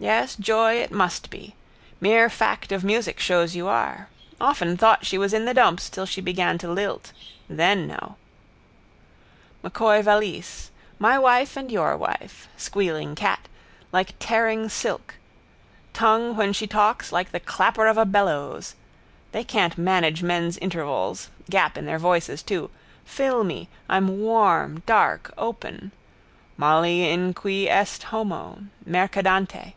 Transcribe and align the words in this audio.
Yes, 0.00 0.36
joy 0.36 0.74
it 0.74 0.92
must 0.92 1.28
be. 1.28 1.56
Mere 2.00 2.30
fact 2.30 2.70
of 2.70 2.84
music 2.84 3.18
shows 3.18 3.56
you 3.56 3.66
are. 3.66 4.08
Often 4.40 4.76
thought 4.76 5.04
she 5.04 5.18
was 5.18 5.34
in 5.34 5.44
the 5.44 5.52
dumps 5.52 5.90
till 5.90 6.06
she 6.06 6.20
began 6.20 6.56
to 6.58 6.70
lilt. 6.70 7.10
Then 7.50 7.88
know. 7.88 8.14
M'Coy 9.64 10.02
valise. 10.04 10.70
My 11.00 11.18
wife 11.18 11.56
and 11.56 11.72
your 11.72 11.96
wife. 11.96 12.46
Squealing 12.56 13.16
cat. 13.16 13.48
Like 13.90 14.14
tearing 14.20 14.68
silk. 14.68 15.14
Tongue 15.92 16.36
when 16.36 16.52
she 16.52 16.68
talks 16.68 17.10
like 17.10 17.32
the 17.32 17.40
clapper 17.40 17.88
of 17.88 17.98
a 17.98 18.04
bellows. 18.06 18.76
They 19.32 19.42
can't 19.42 19.76
manage 19.76 20.22
men's 20.22 20.56
intervals. 20.58 21.28
Gap 21.50 21.76
in 21.76 21.86
their 21.86 21.98
voices 21.98 22.44
too. 22.44 22.70
Fill 23.04 23.42
me. 23.42 23.68
I'm 23.88 24.20
warm, 24.20 24.84
dark, 24.86 25.34
open. 25.36 25.90
Molly 26.56 27.10
in 27.10 27.34
quis 27.34 27.66
est 27.68 28.04
homo: 28.12 28.60
Mercadante. 28.86 29.74